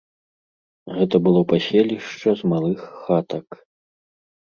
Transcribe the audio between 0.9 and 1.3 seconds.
Гэта